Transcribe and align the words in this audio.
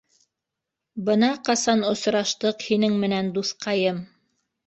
Бына 1.09 1.27
ҡасан 1.49 1.83
осраштыҡ 1.91 2.65
һинең 2.69 2.97
менән, 3.05 3.31
дуҫҡайым! 3.37 4.01